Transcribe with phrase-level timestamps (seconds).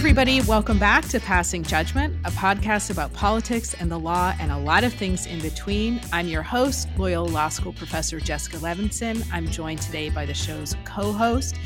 [0.00, 0.40] everybody.
[0.40, 4.82] Welcome back to Passing Judgment, a podcast about politics and the law and a lot
[4.82, 6.00] of things in between.
[6.10, 9.22] I'm your host, Loyola Law School professor Jessica Levinson.
[9.30, 11.56] I'm joined today by the show's co host,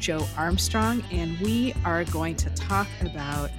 [0.00, 3.50] Joe Armstrong, and we are going to talk about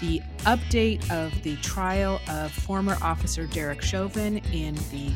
[0.00, 5.10] the update of the trial of former officer Derek Chauvin in the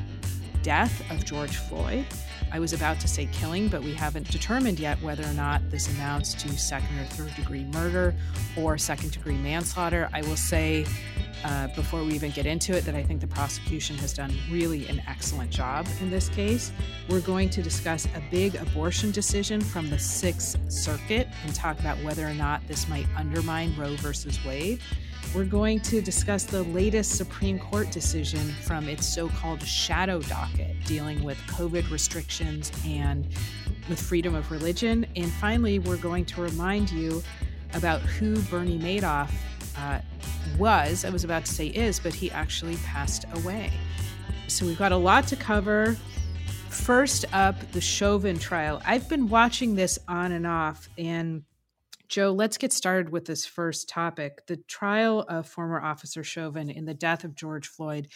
[0.65, 2.05] death of George Floyd.
[2.53, 5.89] I was about to say killing, but we haven't determined yet whether or not this
[5.95, 8.15] amounts to second or third degree murder
[8.57, 10.09] or second degree manslaughter.
[10.13, 10.87] I will say
[11.45, 14.87] uh, before we even get into it that I think the prosecution has done really
[14.89, 16.73] an excellent job in this case.
[17.09, 22.03] We're going to discuss a big abortion decision from the Sixth Circuit and talk about
[22.03, 24.81] whether or not this might undermine Roe versus Wade.
[25.35, 30.75] We're going to discuss the latest Supreme Court decision from its so called shadow docket
[30.87, 33.27] dealing with COVID restrictions and
[33.91, 35.07] with freedom of religion.
[35.17, 37.23] And finally, we're going to remind you
[37.75, 39.31] about who Bernie Madoff
[39.77, 40.01] uh,
[40.57, 41.05] was.
[41.05, 43.71] I was about to say is, but he actually passed away.
[44.47, 45.95] So we've got a lot to cover.
[46.71, 48.81] First up, the Chauvin trial.
[48.87, 51.43] I've been watching this on and off, and
[52.09, 54.47] Joe, let's get started with this first topic.
[54.47, 58.09] The trial of former Officer Chauvin in the death of George Floyd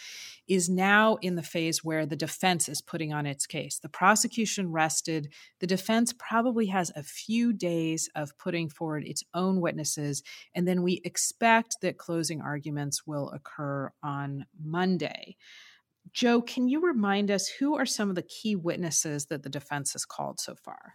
[0.47, 3.77] is now in the phase where the defense is putting on its case.
[3.77, 5.31] The prosecution rested.
[5.59, 10.23] The defense probably has a few days of putting forward its own witnesses,
[10.55, 15.37] and then we expect that closing arguments will occur on Monday.
[16.13, 19.93] Joe, can you remind us who are some of the key witnesses that the defense
[19.93, 20.93] has called so far?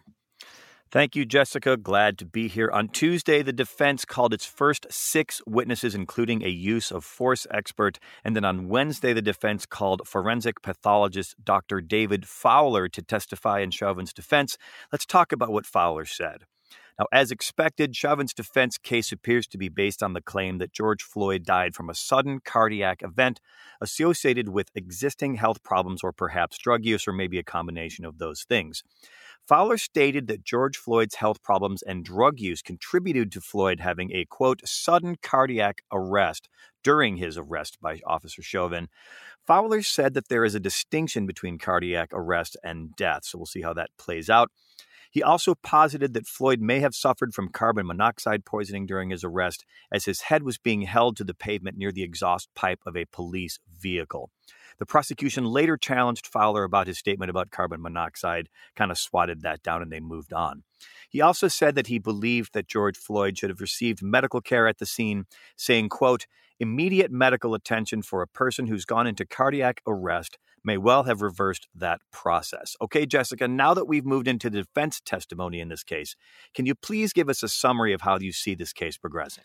[0.90, 1.76] Thank you, Jessica.
[1.76, 2.70] Glad to be here.
[2.70, 7.98] On Tuesday, the defense called its first six witnesses, including a use of force expert.
[8.24, 11.82] And then on Wednesday, the defense called forensic pathologist Dr.
[11.82, 14.56] David Fowler to testify in Chauvin's defense.
[14.90, 16.44] Let's talk about what Fowler said.
[16.98, 21.02] Now, as expected, Chauvin's defense case appears to be based on the claim that George
[21.02, 23.40] Floyd died from a sudden cardiac event
[23.80, 28.42] associated with existing health problems or perhaps drug use, or maybe a combination of those
[28.42, 28.82] things.
[29.48, 34.26] Fowler stated that George Floyd's health problems and drug use contributed to Floyd having a
[34.26, 36.50] quote sudden cardiac arrest
[36.84, 38.88] during his arrest by Officer Chauvin.
[39.46, 43.62] Fowler said that there is a distinction between cardiac arrest and death, so we'll see
[43.62, 44.50] how that plays out.
[45.10, 49.64] He also posited that Floyd may have suffered from carbon monoxide poisoning during his arrest,
[49.90, 53.06] as his head was being held to the pavement near the exhaust pipe of a
[53.06, 54.30] police vehicle.
[54.78, 59.62] The prosecution later challenged Fowler about his statement about carbon monoxide, kind of swatted that
[59.62, 60.62] down, and they moved on.
[61.10, 64.78] He also said that he believed that George Floyd should have received medical care at
[64.78, 65.24] the scene,
[65.56, 66.26] saying, quote,
[66.60, 71.66] immediate medical attention for a person who's gone into cardiac arrest may well have reversed
[71.74, 72.76] that process.
[72.80, 76.14] Okay, Jessica, now that we've moved into the defense testimony in this case,
[76.54, 79.44] can you please give us a summary of how you see this case progressing?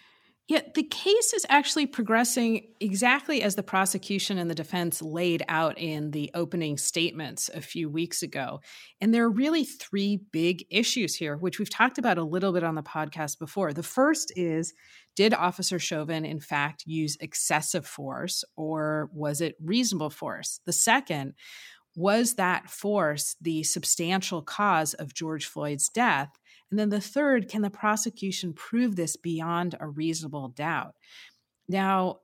[0.50, 5.78] Yeah, the case is actually progressing exactly as the prosecution and the defense laid out
[5.78, 8.60] in the opening statements a few weeks ago.
[9.00, 12.66] And there are really three big issues here, which we've talked about a little bit
[12.66, 13.72] on the podcast before.
[13.72, 14.74] The first is
[15.16, 20.60] Did Officer Chauvin, in fact, use excessive force or was it reasonable force?
[20.66, 21.34] The second,
[21.96, 26.40] was that force the substantial cause of George Floyd's death?
[26.72, 30.96] And then the third, can the prosecution prove this beyond a reasonable doubt?
[31.70, 32.20] Now,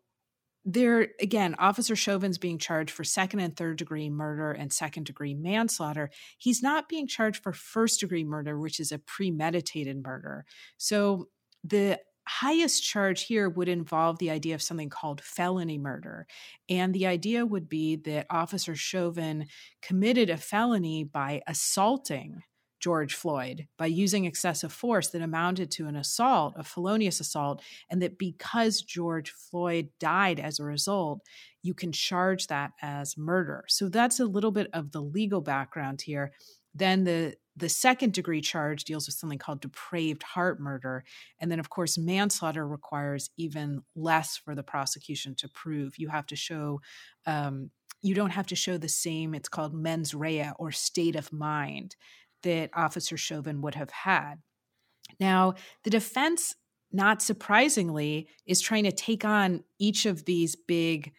[0.65, 5.33] there again, Officer Chauvin's being charged for second and third degree murder and second degree
[5.33, 6.09] manslaughter.
[6.37, 10.45] He's not being charged for first degree murder, which is a premeditated murder.
[10.77, 11.29] So
[11.63, 11.99] the
[12.29, 16.27] highest charge here would involve the idea of something called felony murder.
[16.69, 19.47] And the idea would be that Officer Chauvin
[19.81, 22.43] committed a felony by assaulting
[22.79, 28.01] George Floyd by using excessive force that amounted to an assault, a felonious assault, and
[28.01, 31.21] that because George Floyd died as a result,
[31.61, 33.65] you can charge that as murder.
[33.67, 36.31] So that's a little bit of the legal background here.
[36.73, 41.03] Then the the second degree charge deals with something called depraved heart murder.
[41.39, 45.97] And then, of course, manslaughter requires even less for the prosecution to prove.
[45.97, 46.79] You have to show,
[47.25, 47.69] um,
[48.01, 51.97] you don't have to show the same, it's called mens rea or state of mind
[52.43, 54.35] that Officer Chauvin would have had.
[55.19, 56.55] Now, the defense,
[56.93, 61.11] not surprisingly, is trying to take on each of these big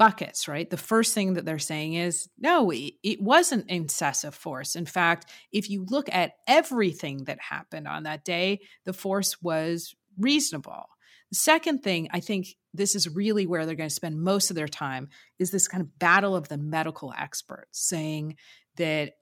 [0.00, 0.70] buckets, right?
[0.70, 4.74] The first thing that they're saying is no, it wasn't excessive force.
[4.74, 9.94] In fact, if you look at everything that happened on that day, the force was
[10.18, 10.86] reasonable.
[11.30, 14.56] The second thing, I think this is really where they're going to spend most of
[14.56, 18.36] their time, is this kind of battle of the medical experts saying
[18.78, 19.12] that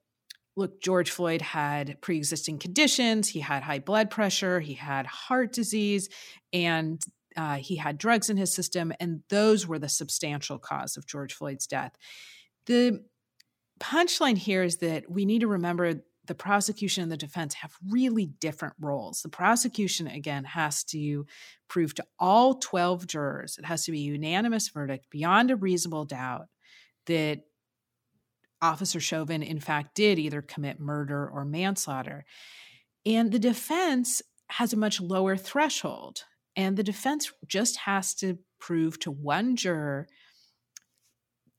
[0.56, 3.28] look, George Floyd had pre existing conditions.
[3.28, 6.08] He had high blood pressure, he had heart disease,
[6.52, 7.02] and
[7.38, 8.92] uh, he had drugs in his system.
[8.98, 11.92] And those were the substantial cause of George Floyd's death.
[12.66, 13.04] The
[13.78, 18.26] punchline here is that we need to remember the prosecution and the defense have really
[18.26, 19.22] different roles.
[19.22, 21.26] The prosecution, again, has to
[21.68, 26.04] prove to all 12 jurors, it has to be a unanimous verdict beyond a reasonable
[26.04, 26.48] doubt
[27.06, 27.42] that
[28.60, 32.24] Officer Chauvin, in fact, did either commit murder or manslaughter.
[33.06, 36.24] And the defense has a much lower threshold.
[36.58, 40.06] And the defense just has to prove to one juror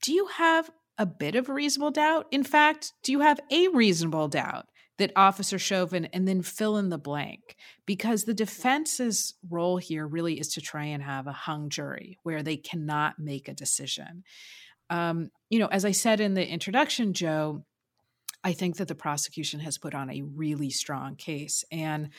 [0.01, 2.27] do you have a bit of a reasonable doubt?
[2.31, 4.67] In fact, do you have a reasonable doubt
[4.97, 7.57] that Officer Chauvin and then fill in the blank?
[7.85, 12.43] Because the defense's role here really is to try and have a hung jury where
[12.43, 14.23] they cannot make a decision
[14.89, 17.63] um, you know, as I said in the introduction, Joe,
[18.43, 21.63] I think that the prosecution has put on a really strong case.
[21.71, 22.09] And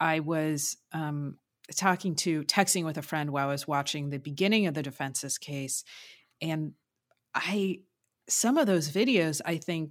[0.00, 1.38] I was um,
[1.76, 5.38] talking to, texting with a friend while I was watching the beginning of the defense's
[5.38, 5.84] case.
[6.40, 6.72] And
[7.34, 7.80] I,
[8.28, 9.90] some of those videos, I think,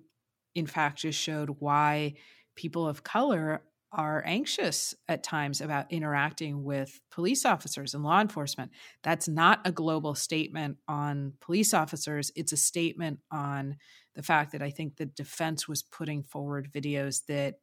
[0.55, 2.15] in fact, just showed why
[2.55, 8.71] people of color are anxious at times about interacting with police officers and law enforcement.
[9.01, 12.31] That's not a global statement on police officers.
[12.35, 13.77] It's a statement on
[14.15, 17.59] the fact that I think the defense was putting forward videos that,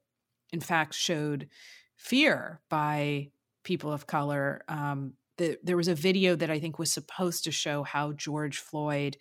[0.51, 1.49] in fact, showed
[1.97, 3.31] fear by
[3.65, 4.63] people of color.
[4.69, 8.59] Um, the, there was a video that I think was supposed to show how George
[8.59, 9.17] Floyd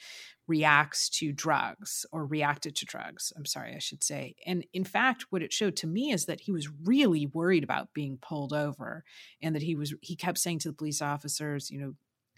[0.48, 3.32] reacts to drugs or reacted to drugs.
[3.36, 4.36] I'm sorry, I should say.
[4.46, 7.94] And in fact, what it showed to me is that he was really worried about
[7.94, 9.04] being pulled over
[9.42, 11.94] and that he was he kept saying to the police officers, you know,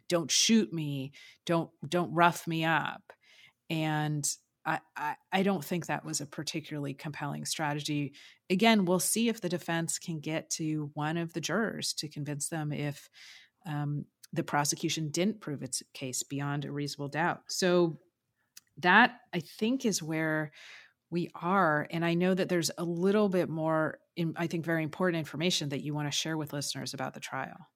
[0.07, 1.11] don't shoot me,
[1.45, 3.11] don't don't rough me up.
[3.69, 4.25] And
[4.65, 8.13] I, I, don't think that was a particularly compelling strategy.
[8.49, 12.49] Again, we'll see if the defense can get to one of the jurors to convince
[12.49, 13.07] them if
[13.67, 17.41] um, the prosecution didn't prove its case beyond a reasonable doubt.
[17.47, 17.99] So
[18.79, 20.51] that I think is where
[21.11, 21.87] we are.
[21.91, 25.69] And I know that there's a little bit more, in, I think, very important information
[25.69, 27.67] that you want to share with listeners about the trial.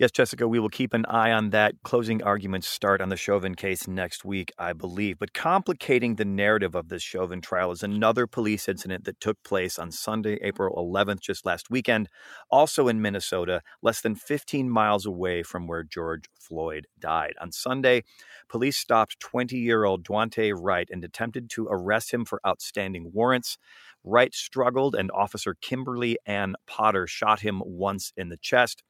[0.00, 1.74] Yes, Jessica, we will keep an eye on that.
[1.82, 5.18] Closing arguments start on the Chauvin case next week, I believe.
[5.18, 9.78] But complicating the narrative of this Chauvin trial is another police incident that took place
[9.78, 12.08] on Sunday, April 11th, just last weekend,
[12.50, 17.34] also in Minnesota, less than 15 miles away from where George Floyd died.
[17.38, 18.02] On Sunday,
[18.48, 23.58] police stopped 20 year old Daunte Wright and attempted to arrest him for outstanding warrants.
[24.02, 28.82] Wright struggled, and Officer Kimberly Ann Potter shot him once in the chest.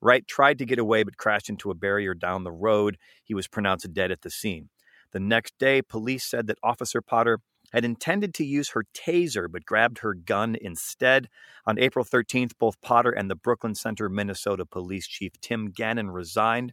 [0.00, 2.98] Wright tried to get away but crashed into a barrier down the road.
[3.24, 4.68] He was pronounced dead at the scene.
[5.12, 7.40] The next day, police said that Officer Potter
[7.72, 11.28] had intended to use her taser but grabbed her gun instead.
[11.66, 16.72] On April 13th, both Potter and the Brooklyn Center, Minnesota Police Chief Tim Gannon resigned.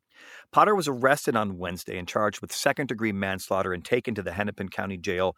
[0.52, 4.32] Potter was arrested on Wednesday and charged with second degree manslaughter and taken to the
[4.32, 5.36] Hennepin County Jail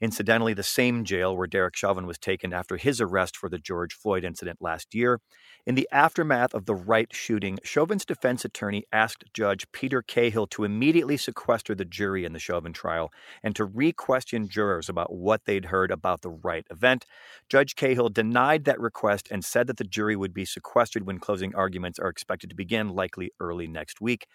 [0.00, 3.94] incidentally, the same jail where Derek Chauvin was taken after his arrest for the George
[3.94, 5.20] Floyd incident last year.
[5.66, 10.64] In the aftermath of the Wright shooting, Chauvin's defense attorney asked Judge Peter Cahill to
[10.64, 13.10] immediately sequester the jury in the Chauvin trial
[13.42, 17.06] and to re question jurors about what they'd heard about the Wright event.
[17.48, 21.54] Judge Cahill denied that request and said that the jury would be sequestered when closing
[21.54, 24.26] arguments are expected to begin, likely early next week.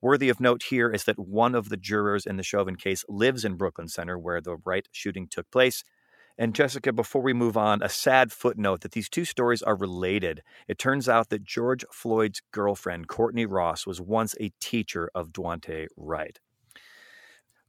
[0.00, 3.44] Worthy of note here is that one of the jurors in the Chauvin case lives
[3.44, 5.82] in Brooklyn Center, where the Wright shooting took place.
[6.38, 10.42] And Jessica, before we move on, a sad footnote that these two stories are related.
[10.68, 15.88] It turns out that George Floyd's girlfriend, Courtney Ross, was once a teacher of Daunte
[15.96, 16.38] Wright.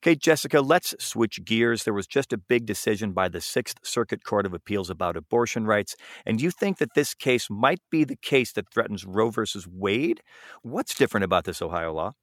[0.01, 1.83] Okay, Jessica, let's switch gears.
[1.83, 5.65] There was just a big decision by the Sixth Circuit Court of Appeals about abortion
[5.65, 9.67] rights, and you think that this case might be the case that threatens Roe versus
[9.67, 10.21] Wade?
[10.61, 12.13] What's different about this Ohio law?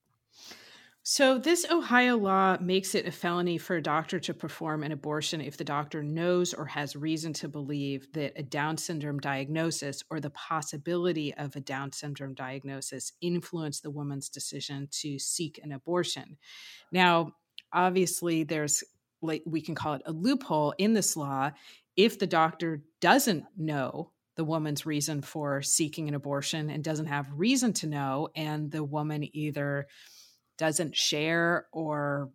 [1.03, 5.43] So, this Ohio law makes it a felony for a doctor to perform an abortion
[5.43, 10.19] if the doctor knows or has reason to believe that a Down syndrome diagnosis or
[10.19, 16.39] the possibility of a Down syndrome diagnosis influenced the woman's decision to seek an abortion.
[16.91, 17.35] Now,
[17.73, 18.85] obviously there's
[19.23, 21.51] like we can call it a loophole in this law
[21.97, 27.27] if the doctor doesn't know the woman's reason for seeking an abortion and doesn't have
[27.35, 29.87] reason to know and the woman either
[30.59, 32.31] doesn't share or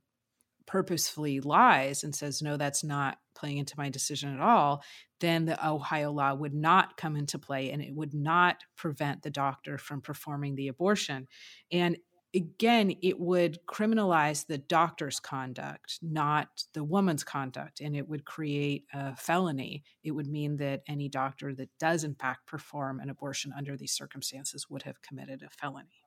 [0.66, 4.84] purposefully lies and says no that's not playing into my decision at all
[5.22, 9.30] then the ohio law would not come into play and it would not prevent the
[9.30, 11.28] doctor from performing the abortion.
[11.72, 11.98] And
[12.34, 18.86] again, it would criminalize the doctor's conduct, not the woman's conduct, and it would create
[18.94, 19.84] a felony.
[20.04, 23.94] It would mean that any doctor that does, in fact, perform an abortion under these
[23.94, 26.04] circumstances would have committed a felony.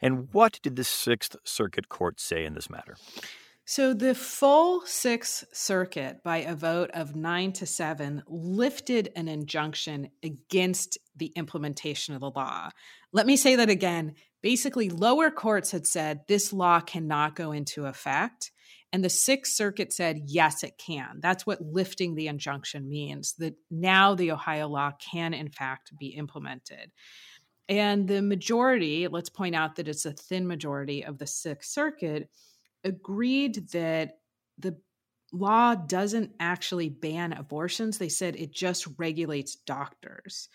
[0.00, 2.96] And what did the Sixth Circuit Court say in this matter?
[3.64, 10.10] So the full Sixth Circuit, by a vote of nine to seven, lifted an injunction
[10.24, 12.70] against the implementation of the law.
[13.12, 14.14] Let me say that again.
[14.42, 18.52] Basically, lower courts had said this law cannot go into effect.
[18.92, 21.20] And the Sixth Circuit said, yes, it can.
[21.20, 26.08] That's what lifting the injunction means, that now the Ohio law can, in fact, be
[26.08, 26.90] implemented.
[27.68, 32.30] And the majority, let's point out that it's a thin majority of the Sixth Circuit,
[32.82, 34.18] agreed that
[34.58, 34.76] the
[35.32, 37.98] law doesn't actually ban abortions.
[37.98, 40.48] They said it just regulates doctors.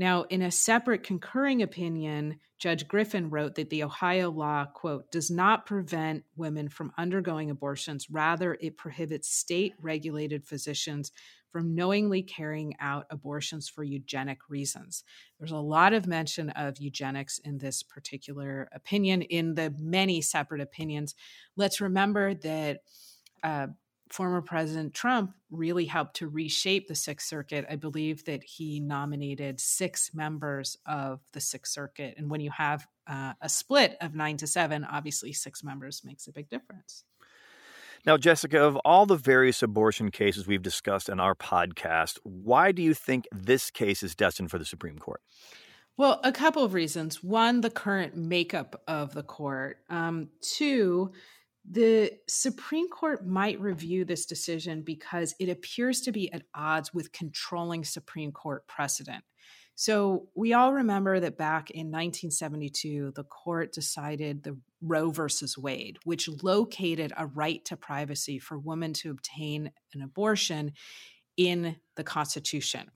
[0.00, 5.30] Now, in a separate concurring opinion, Judge Griffin wrote that the Ohio law, quote, does
[5.30, 8.08] not prevent women from undergoing abortions.
[8.08, 11.12] Rather, it prohibits state regulated physicians
[11.52, 15.04] from knowingly carrying out abortions for eugenic reasons.
[15.38, 20.62] There's a lot of mention of eugenics in this particular opinion, in the many separate
[20.62, 21.14] opinions.
[21.56, 22.78] Let's remember that.
[23.42, 23.66] Uh,
[24.10, 27.64] former President Trump really helped to reshape the Sixth Circuit.
[27.70, 32.14] I believe that he nominated six members of the Sixth Circuit.
[32.16, 36.26] And when you have uh, a split of nine to seven, obviously six members makes
[36.26, 37.04] a big difference.
[38.06, 42.82] Now, Jessica, of all the various abortion cases we've discussed in our podcast, why do
[42.82, 45.20] you think this case is destined for the Supreme Court?
[45.98, 47.22] Well, a couple of reasons.
[47.22, 49.78] One, the current makeup of the court.
[49.90, 51.12] Um, two,
[51.68, 57.12] the Supreme Court might review this decision because it appears to be at odds with
[57.12, 59.24] controlling Supreme Court precedent.
[59.74, 65.96] So, we all remember that back in 1972, the court decided the Roe versus Wade,
[66.04, 70.72] which located a right to privacy for women to obtain an abortion
[71.38, 72.90] in the Constitution.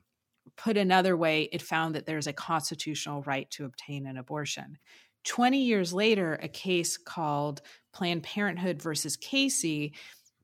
[0.57, 4.77] Put another way, it found that there's a constitutional right to obtain an abortion.
[5.25, 7.63] 20 years later, a case called
[7.93, 9.95] Planned Parenthood versus Casey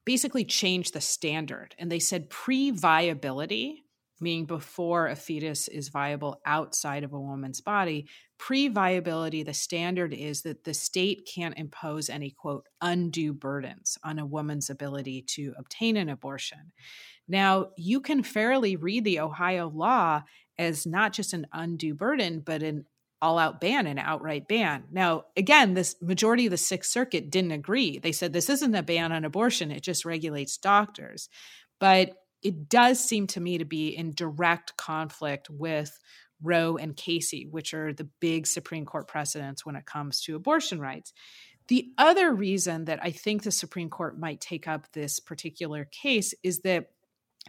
[0.05, 1.75] basically changed the standard.
[1.79, 3.85] And they said pre viability,
[4.21, 8.07] meaning before a fetus is viable outside of a woman's body,
[8.39, 14.19] pre viability, the standard is that the state can't impose any quote undue burdens on
[14.19, 16.73] a woman's ability to obtain an abortion.
[17.29, 20.23] Now, you can fairly read the Ohio law
[20.59, 22.87] as not just an undue burden, but an
[23.23, 24.85] all out ban and outright ban.
[24.91, 27.99] Now, again, this majority of the Sixth Circuit didn't agree.
[27.99, 31.29] They said this isn't a ban on abortion, it just regulates doctors.
[31.79, 35.99] But it does seem to me to be in direct conflict with
[36.43, 40.81] Roe and Casey, which are the big Supreme Court precedents when it comes to abortion
[40.81, 41.13] rights.
[41.69, 46.35] The other reason that I think the Supreme Court might take up this particular case
[46.43, 46.91] is that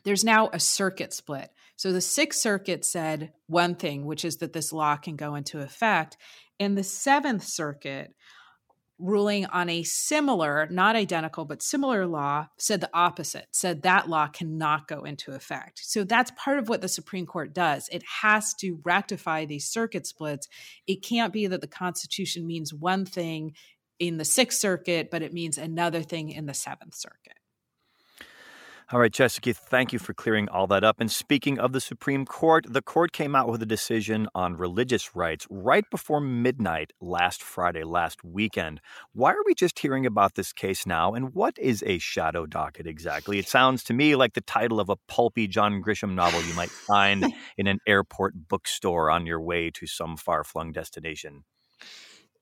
[0.03, 1.49] there's now a circuit split.
[1.75, 5.59] So the Sixth Circuit said one thing, which is that this law can go into
[5.59, 6.17] effect.
[6.59, 8.13] And the Seventh Circuit,
[8.99, 14.27] ruling on a similar, not identical, but similar law, said the opposite, said that law
[14.27, 15.81] cannot go into effect.
[15.83, 17.89] So that's part of what the Supreme Court does.
[17.91, 20.47] It has to rectify these circuit splits.
[20.85, 23.55] It can't be that the Constitution means one thing
[23.97, 27.40] in the Sixth Circuit, but it means another thing in the Seventh Circuit.
[28.93, 30.99] All right, Jessica, thank you for clearing all that up.
[30.99, 35.15] And speaking of the Supreme Court, the court came out with a decision on religious
[35.15, 38.81] rights right before midnight last Friday, last weekend.
[39.13, 41.13] Why are we just hearing about this case now?
[41.13, 43.39] And what is a shadow docket exactly?
[43.39, 46.69] It sounds to me like the title of a pulpy John Grisham novel you might
[46.69, 51.45] find in an airport bookstore on your way to some far flung destination.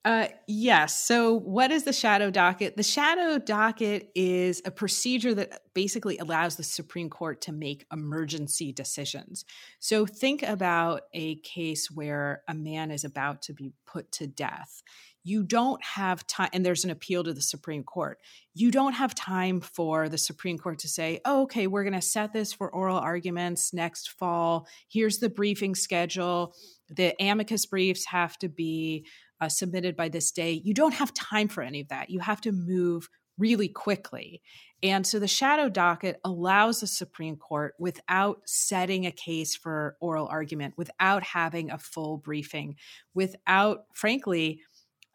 [0.05, 1.03] Uh, yes.
[1.03, 2.77] So, what is the shadow docket?
[2.77, 8.71] The shadow docket is a procedure that basically allows the Supreme Court to make emergency
[8.71, 9.43] decisions.
[9.79, 14.83] So, think about a case where a man is about to be put to death.
[15.25, 18.19] You don't have time, and there's an appeal to the Supreme Court.
[18.53, 22.01] You don't have time for the Supreme Court to say, oh, okay, we're going to
[22.01, 24.65] set this for oral arguments next fall.
[24.87, 26.55] Here's the briefing schedule.
[26.87, 29.05] The amicus briefs have to be
[29.41, 32.09] uh, submitted by this day, you don't have time for any of that.
[32.09, 34.41] You have to move really quickly.
[34.83, 40.27] And so the shadow docket allows the Supreme Court, without setting a case for oral
[40.27, 42.75] argument, without having a full briefing,
[43.13, 44.61] without, frankly,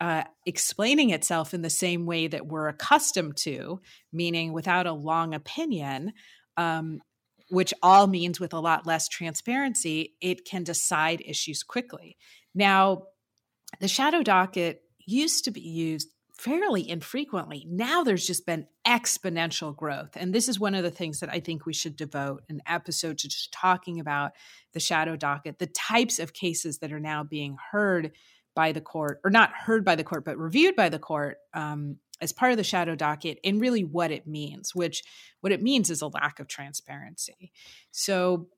[0.00, 3.80] uh, explaining itself in the same way that we're accustomed to,
[4.12, 6.12] meaning without a long opinion,
[6.56, 7.00] um,
[7.48, 12.16] which all means with a lot less transparency, it can decide issues quickly.
[12.54, 13.04] Now,
[13.80, 17.64] the shadow docket used to be used fairly infrequently.
[17.68, 20.16] Now there's just been exponential growth.
[20.16, 23.18] And this is one of the things that I think we should devote an episode
[23.18, 24.32] to just talking about
[24.72, 28.12] the shadow docket, the types of cases that are now being heard
[28.54, 31.96] by the court, or not heard by the court, but reviewed by the court um,
[32.20, 35.02] as part of the shadow docket, and really what it means, which
[35.40, 37.52] what it means is a lack of transparency.
[37.90, 38.48] So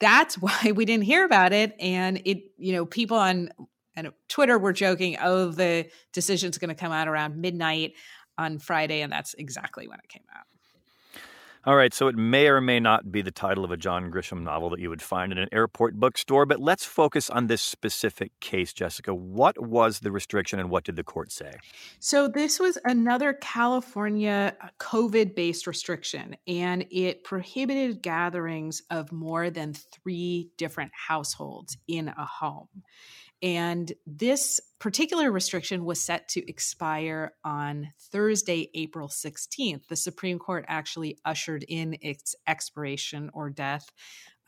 [0.00, 1.74] that's why we didn't hear about it.
[1.80, 3.50] And it, you know, people on
[3.96, 7.94] and Twitter were joking, oh, the decision's going to come out around midnight
[8.36, 10.44] on Friday, and that's exactly when it came out.
[11.66, 14.42] All right, so it may or may not be the title of a John Grisham
[14.42, 18.38] novel that you would find in an airport bookstore, but let's focus on this specific
[18.38, 19.14] case, Jessica.
[19.14, 21.52] What was the restriction and what did the court say?
[22.00, 29.48] So, this was another California uh, COVID based restriction, and it prohibited gatherings of more
[29.48, 32.68] than three different households in a home.
[33.44, 39.86] And this particular restriction was set to expire on Thursday, April 16th.
[39.86, 43.86] The Supreme Court actually ushered in its expiration or death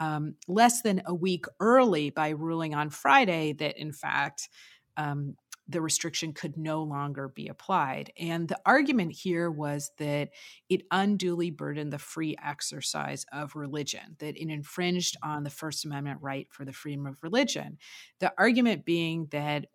[0.00, 4.48] um, less than a week early by ruling on Friday that, in fact,
[4.96, 5.36] um,
[5.68, 8.12] the restriction could no longer be applied.
[8.18, 10.30] And the argument here was that
[10.68, 16.20] it unduly burdened the free exercise of religion, that it infringed on the First Amendment
[16.22, 17.78] right for the freedom of religion.
[18.20, 19.66] The argument being that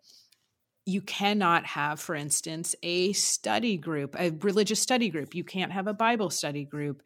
[0.86, 5.36] you cannot have, for instance, a study group, a religious study group.
[5.36, 7.04] You can't have a Bible study group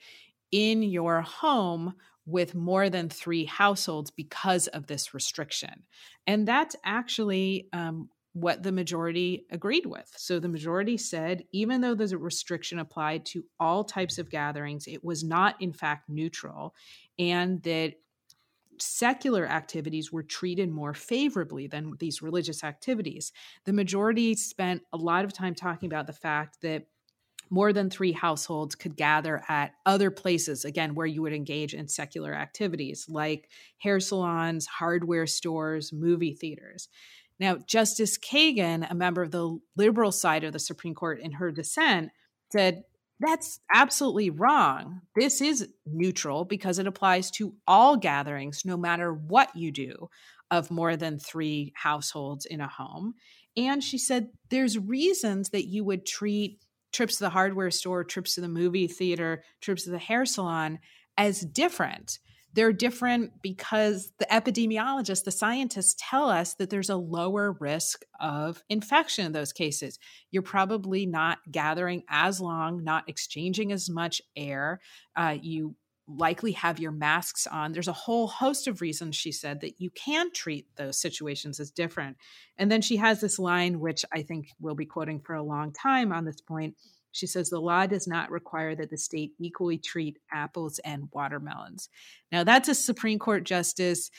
[0.52, 5.84] in your home with more than three households because of this restriction.
[6.26, 10.12] And that's actually um, what the majority agreed with.
[10.18, 15.06] So the majority said even though a restriction applied to all types of gatherings, it
[15.06, 16.76] was not in fact neutral,
[17.18, 17.94] and that
[18.78, 23.32] secular activities were treated more favorably than these religious activities.
[23.64, 26.88] The majority spent a lot of time talking about the fact that
[27.50, 31.88] more than three households could gather at other places, again, where you would engage in
[31.88, 36.90] secular activities like hair salons, hardware stores, movie theaters.
[37.40, 41.52] Now, Justice Kagan, a member of the liberal side of the Supreme Court, in her
[41.52, 42.12] dissent,
[42.52, 42.84] said
[43.20, 45.02] that's absolutely wrong.
[45.16, 50.10] This is neutral because it applies to all gatherings, no matter what you do,
[50.52, 53.14] of more than three households in a home.
[53.58, 56.60] And she said there's reasons that you would treat
[56.92, 60.80] trips to the hardware store, trips to the movie theater, trips to the hair salon
[61.18, 62.20] as different
[62.56, 68.64] they're different because the epidemiologists, the scientists tell us that there's a lower risk of
[68.70, 70.00] infection in those cases.
[70.32, 74.80] You're probably not gathering as long, not exchanging as much air.
[75.18, 75.76] Uh, you
[76.08, 77.74] likely have your masks on.
[77.74, 81.72] There's a whole host of reasons, she said, that you can treat those situations as
[81.72, 82.16] different.
[82.58, 85.74] And then she has this line, which I think we'll be quoting for a long
[85.74, 86.76] time on this point
[87.16, 91.88] she says the law does not require that the state equally treat apples and watermelons.
[92.32, 94.12] Now, that's a Supreme Court justice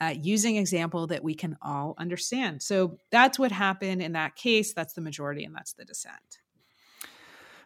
[0.00, 2.62] uh, using example that we can all understand.
[2.62, 4.72] So that's what happened in that case.
[4.72, 6.38] That's the majority, and that's the dissent.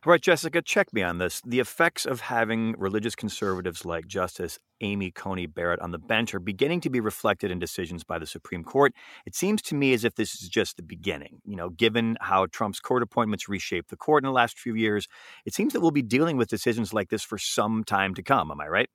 [0.08, 1.42] Right, Jessica, check me on this.
[1.44, 6.40] The effects of having religious conservatives like Justice Amy Coney Barrett on the bench are
[6.40, 8.94] beginning to be reflected in decisions by the Supreme Court.
[9.26, 11.42] It seems to me as if this is just the beginning.
[11.44, 15.08] You know, given how Trump's court appointments reshaped the court in the last few years,
[15.44, 18.50] it seems that we'll be dealing with decisions like this for some time to come.
[18.50, 18.88] Am I right?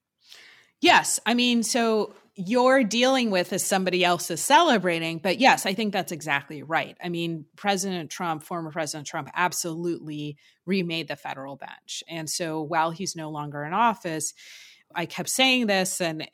[0.81, 1.19] Yes.
[1.27, 5.19] I mean, so you're dealing with as somebody else is celebrating.
[5.19, 6.97] But yes, I think that's exactly right.
[7.03, 12.03] I mean, President Trump, former President Trump, absolutely remade the federal bench.
[12.07, 14.33] And so while he's no longer in office,
[14.95, 16.27] I kept saying this, and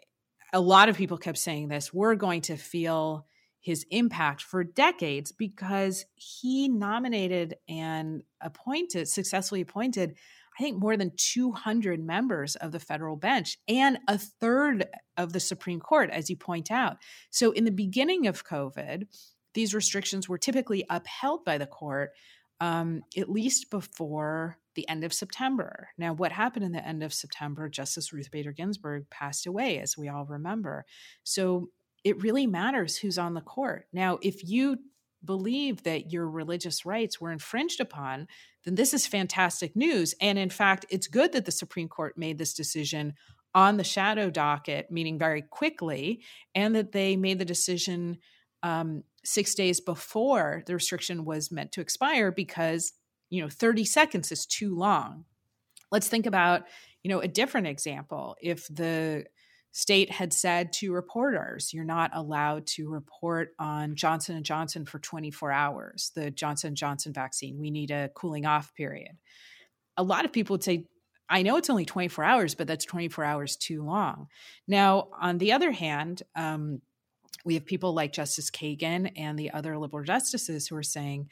[0.53, 3.25] a lot of people kept saying this we're going to feel
[3.61, 10.15] his impact for decades because he nominated and appointed, successfully appointed
[10.59, 15.39] I think, more than 200 members of the federal bench and a third of the
[15.39, 16.97] Supreme Court, as you point out.
[17.29, 19.03] So, in the beginning of COVID,
[19.53, 22.11] these restrictions were typically upheld by the court
[22.59, 25.89] um, at least before the end of September.
[25.97, 27.69] Now, what happened in the end of September?
[27.69, 30.85] Justice Ruth Bader Ginsburg passed away, as we all remember.
[31.23, 31.69] So,
[32.03, 33.85] it really matters who's on the court.
[33.93, 34.77] Now, if you
[35.23, 38.27] believe that your religious rights were infringed upon,
[38.63, 40.13] then this is fantastic news.
[40.21, 43.13] And in fact, it's good that the Supreme Court made this decision
[43.55, 46.21] on the shadow docket, meaning very quickly,
[46.53, 48.17] and that they made the decision
[48.63, 52.93] um, six days before the restriction was meant to expire because,
[53.29, 55.25] you know, 30 seconds is too long.
[55.91, 56.63] Let's think about,
[57.03, 58.35] you know, a different example.
[58.41, 59.25] If the
[59.71, 64.99] state had said to reporters you're not allowed to report on johnson & johnson for
[64.99, 67.59] 24 hours the johnson & johnson vaccine.
[67.59, 69.17] We need a cooling off period.
[69.97, 70.85] A lot of people would say
[71.29, 74.27] i know it's only 24 hours but that's 24 hours too long.
[74.67, 76.81] Now on the other hand um,
[77.45, 81.29] we have people like justice kagan and the other liberal justices who are saying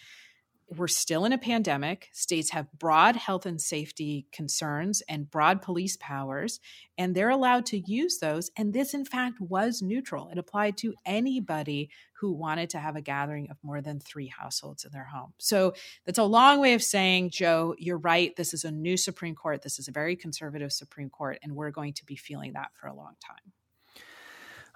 [0.75, 2.09] we're still in a pandemic.
[2.11, 6.59] States have broad health and safety concerns and broad police powers,
[6.97, 8.51] and they're allowed to use those.
[8.57, 10.27] And this, in fact, was neutral.
[10.29, 14.83] It applied to anybody who wanted to have a gathering of more than three households
[14.83, 15.33] in their home.
[15.37, 15.73] So
[16.05, 18.35] that's a long way of saying, Joe, you're right.
[18.35, 19.61] This is a new Supreme Court.
[19.61, 22.87] This is a very conservative Supreme Court, and we're going to be feeling that for
[22.87, 23.53] a long time.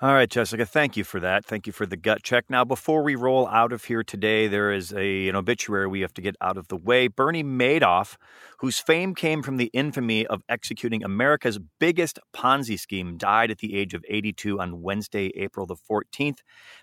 [0.03, 1.45] All right, Jessica, thank you for that.
[1.45, 2.45] Thank you for the gut check.
[2.49, 6.13] Now, before we roll out of here today, there is a, an obituary we have
[6.15, 7.07] to get out of the way.
[7.07, 8.17] Bernie Madoff,
[8.57, 13.75] whose fame came from the infamy of executing America's biggest Ponzi scheme, died at the
[13.77, 16.39] age of 82 on Wednesday, April the 14th.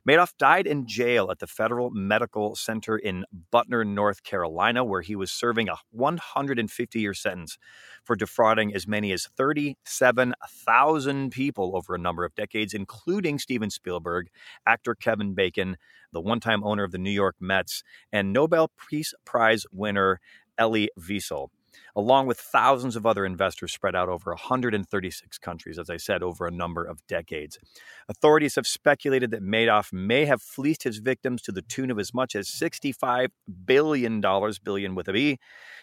[0.09, 5.17] Madoff died in jail at the Federal Medical Center in Butner, North Carolina, where he
[5.17, 7.59] was serving a 150 year sentence
[8.05, 13.08] for defrauding as many as 37,000 people over a number of decades, including
[13.39, 14.29] Steven Spielberg,
[14.67, 15.77] actor Kevin Bacon,
[16.13, 20.21] the one time owner of the New York Mets, and Nobel Peace Prize winner
[20.59, 21.49] Elie Wiesel
[21.97, 26.47] along with thousands of other investors spread out over 136 countries, as I said, over
[26.47, 27.59] a number of decades.
[28.09, 32.15] Authorities have speculated that Madoff may have fleeced his victims to the tune of as
[32.15, 33.29] much as $65
[33.65, 34.21] billion,
[34.65, 35.39] billion with a B.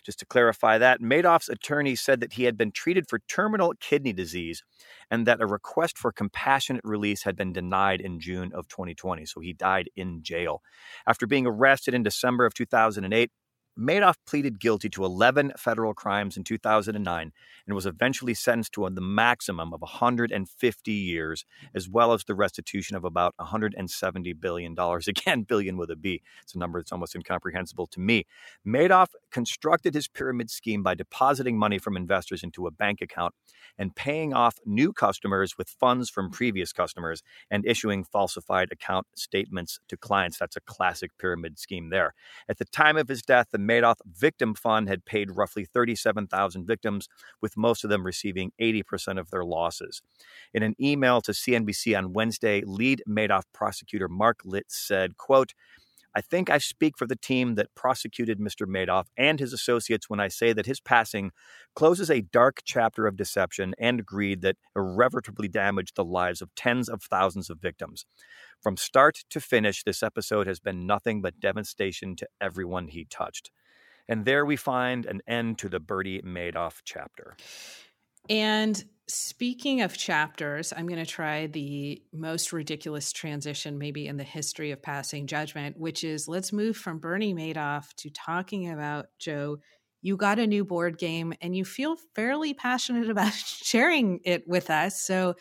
[0.06, 4.14] Just to clarify that, Madoff's attorney said that he had been treated for terminal kidney
[4.14, 4.64] disease
[5.10, 9.26] and that a request for compassionate release had been denied in June of 2020.
[9.26, 10.62] So he died in jail.
[11.08, 13.32] After being arrested in December of 2008,
[13.78, 17.34] Madoff pleaded guilty to 11 federal crimes in 2009
[17.68, 22.96] and was eventually sentenced to the maximum of 150 years, as well as the restitution
[22.96, 24.76] of about $170 billion.
[25.08, 26.22] Again, billion with a B.
[26.44, 28.26] It's a number that's almost incomprehensible to me.
[28.66, 33.34] Madoff constructed his pyramid scheme by depositing money from investors into a bank account
[33.78, 39.80] and paying off new customers with funds from previous customers and issuing falsified account statements
[39.90, 40.38] to clients.
[40.38, 42.14] That's a classic pyramid scheme there.
[42.48, 47.08] At the time of his death, the Madoff Victim Fund had paid roughly 37,000 victims,
[47.42, 50.02] with most of them receiving 80% of their losses.
[50.54, 55.54] In an email to CNBC on Wednesday, lead Madoff prosecutor Marc Litt said, quote,
[56.16, 58.66] I think I speak for the team that prosecuted Mr.
[58.66, 61.32] Madoff and his associates when I say that his passing
[61.76, 66.88] closes a dark chapter of deception and greed that irreparably damaged the lives of tens
[66.88, 68.06] of thousands of victims.
[68.62, 73.52] From start to finish, this episode has been nothing but devastation to everyone he touched.
[74.08, 77.36] And there we find an end to the Bernie Madoff chapter.
[78.30, 84.24] And speaking of chapters, I'm going to try the most ridiculous transition, maybe in the
[84.24, 89.60] history of passing judgment, which is let's move from Bernie Madoff to talking about Joe.
[90.02, 94.70] You got a new board game and you feel fairly passionate about sharing it with
[94.70, 95.02] us.
[95.02, 95.36] So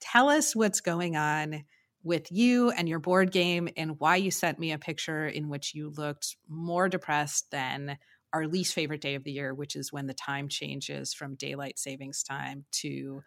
[0.00, 1.64] tell us what's going on
[2.02, 5.74] with you and your board game and why you sent me a picture in which
[5.74, 7.98] you looked more depressed than
[8.32, 11.78] our least favorite day of the year, which is when the time changes from daylight
[11.78, 13.22] savings time to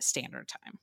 [0.00, 0.78] standard time.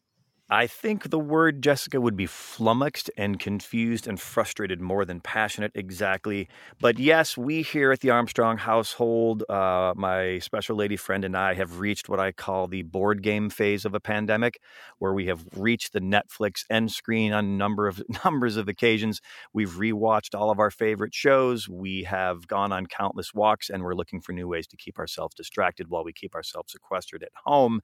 [0.48, 5.72] I think the word Jessica would be flummoxed and confused and frustrated more than passionate,
[5.74, 6.48] exactly.
[6.80, 11.56] But yes, we here at the Armstrong household, uh, my special lady friend and I
[11.56, 14.60] have reached what I call the board game phase of a pandemic,
[15.00, 19.22] where we have reached the Netflix end screen on number of numbers of occasions.
[19.52, 21.68] We've rewatched all of our favorite shows.
[21.68, 25.34] We have gone on countless walks, and we're looking for new ways to keep ourselves
[25.34, 27.82] distracted while we keep ourselves sequestered at home.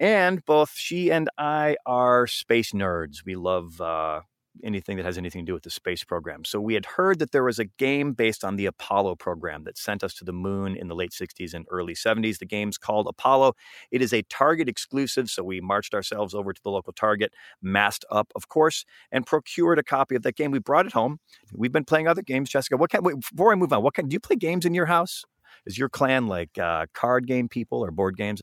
[0.00, 3.24] And both she and I are space nerds.
[3.24, 4.20] We love uh,
[4.62, 6.44] anything that has anything to do with the space program.
[6.44, 9.76] So we had heard that there was a game based on the Apollo program that
[9.76, 12.38] sent us to the moon in the late 60s and early 70s.
[12.38, 13.54] The game's called Apollo.
[13.90, 18.04] It is a Target exclusive, so we marched ourselves over to the local Target, masked
[18.10, 20.50] up, of course, and procured a copy of that game.
[20.50, 21.18] We brought it home.
[21.52, 22.76] We've been playing other games, Jessica.
[22.76, 23.04] What kind?
[23.04, 24.08] Wait, before I move on, what kind?
[24.08, 25.24] Do you play games in your house?
[25.66, 28.42] Is your clan like uh, card game people or board games?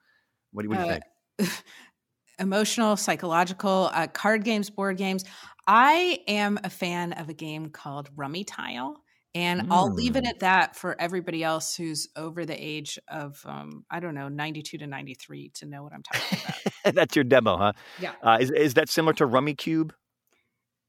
[0.52, 1.04] What do, what do you uh, think?
[2.40, 5.24] emotional, psychological, uh, card games, board games.
[5.68, 9.02] I am a fan of a game called Rummy Tile.
[9.34, 9.68] And mm.
[9.72, 10.30] I'll leave it mm.
[10.30, 14.80] at that for everybody else who's over the age of, um, I don't know, 92
[14.80, 16.96] to 93 to know what I'm talking about.
[16.96, 17.74] That's your demo, huh?
[18.00, 18.14] Yeah.
[18.22, 19.92] Uh, is, is that similar to Rummikub?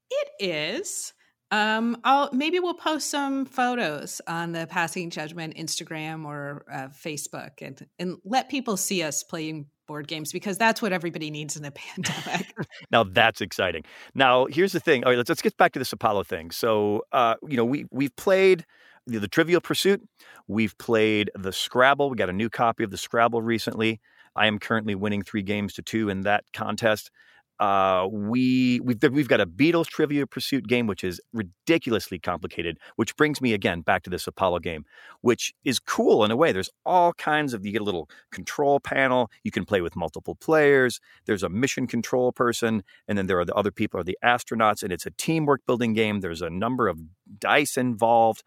[0.09, 1.13] It is.
[1.51, 7.61] Um, I'll maybe we'll post some photos on the Passing Judgment Instagram or uh, Facebook
[7.61, 11.65] and and let people see us playing board games because that's what everybody needs in
[11.65, 12.53] a pandemic.
[12.91, 13.83] now that's exciting.
[14.13, 15.03] Now here's the thing.
[15.03, 16.51] All right, let's let's get back to this Apollo thing.
[16.51, 18.65] So uh, you know we we've played
[19.05, 20.01] the, the Trivial Pursuit,
[20.47, 22.09] we've played the Scrabble.
[22.09, 23.99] We got a new copy of the Scrabble recently.
[24.35, 27.11] I am currently winning three games to two in that contest.
[27.59, 32.77] Uh, we we've we've got a Beatles trivia pursuit game, which is ridiculously complicated.
[32.95, 34.85] Which brings me again back to this Apollo game,
[35.21, 36.51] which is cool in a way.
[36.51, 39.29] There's all kinds of you get a little control panel.
[39.43, 40.99] You can play with multiple players.
[41.25, 44.83] There's a mission control person, and then there are the other people are the astronauts,
[44.83, 46.19] and it's a teamwork building game.
[46.21, 46.99] There's a number of
[47.39, 48.43] dice involved.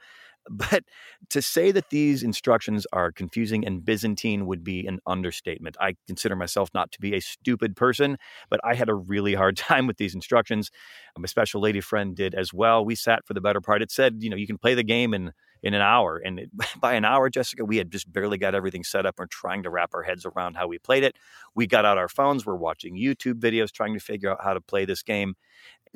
[0.48, 0.84] But
[1.30, 5.76] to say that these instructions are confusing and Byzantine would be an understatement.
[5.80, 8.16] I consider myself not to be a stupid person,
[8.50, 10.70] but I had a really hard time with these instructions.
[11.16, 12.84] Um, My special lady friend did as well.
[12.84, 13.82] We sat for the better part.
[13.82, 15.32] It said, you know, you can play the game in
[15.62, 16.18] in an hour.
[16.24, 19.16] And it, by an hour, Jessica, we had just barely got everything set up.
[19.18, 21.16] We're trying to wrap our heads around how we played it.
[21.54, 22.46] We got out our phones.
[22.46, 25.34] We're watching YouTube videos, trying to figure out how to play this game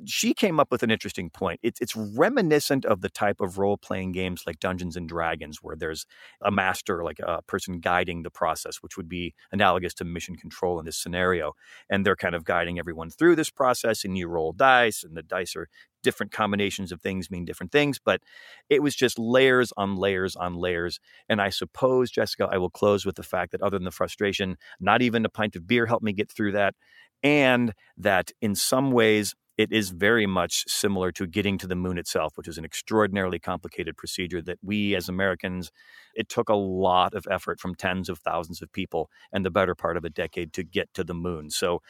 [0.06, 1.60] she came up with an interesting point.
[1.62, 5.76] It's it's reminiscent of the type of role playing games like Dungeons and Dragons, where
[5.76, 6.06] there's
[6.42, 10.78] a master, like a person guiding the process, which would be analogous to mission control
[10.78, 11.52] in this scenario.
[11.88, 15.22] And they're kind of guiding everyone through this process, and you roll dice, and the
[15.22, 15.68] dice are
[16.02, 17.98] different combinations of things mean different things.
[18.02, 18.22] But
[18.68, 20.98] it was just layers on layers on layers.
[21.28, 24.56] And I suppose, Jessica, I will close with the fact that other than the frustration,
[24.80, 26.74] not even a pint of beer helped me get through that.
[27.22, 31.98] And that in some ways, it is very much similar to getting to the moon
[31.98, 35.70] itself, which is an extraordinarily complicated procedure that we as Americans,
[36.14, 39.74] it took a lot of effort from tens of thousands of people and the better
[39.74, 41.50] part of a decade to get to the moon.
[41.50, 41.82] So,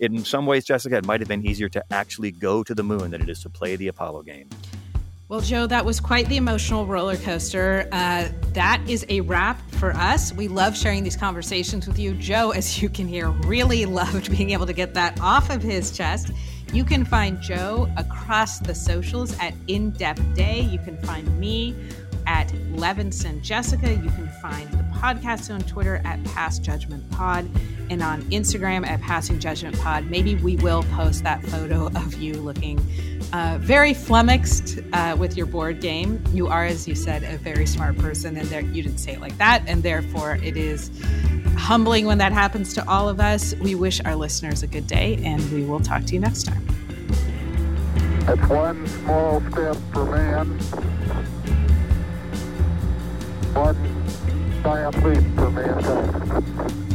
[0.00, 3.10] in some ways, Jessica, it might have been easier to actually go to the moon
[3.10, 4.48] than it is to play the Apollo game.
[5.28, 7.86] Well, Joe, that was quite the emotional roller coaster.
[7.92, 10.32] Uh, that is a wrap for us.
[10.32, 12.14] We love sharing these conversations with you.
[12.14, 15.90] Joe, as you can hear, really loved being able to get that off of his
[15.90, 16.30] chest.
[16.72, 20.60] You can find Joe across the socials at In Depth Day.
[20.60, 21.74] You can find me
[22.26, 23.90] at Levinson Jessica.
[23.90, 27.48] You can find the podcast on Twitter at Pass Judgment Pod
[27.90, 30.06] and on Instagram at Passing Judgment Pod.
[30.06, 32.78] Maybe we will post that photo of you looking
[33.32, 36.22] uh, very flummoxed uh, with your board game.
[36.32, 39.20] You are, as you said, a very smart person, and there, you didn't say it
[39.20, 40.90] like that, and therefore it is
[41.56, 43.54] humbling when that happens to all of us.
[43.56, 46.66] We wish our listeners a good day, and we will talk to you next time.
[48.30, 50.58] It's one small step for man,
[53.54, 56.87] one giant leap for mankind.